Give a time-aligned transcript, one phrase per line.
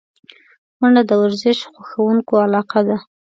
[0.79, 2.97] منډه د ورزش خوښونکو علاقه ده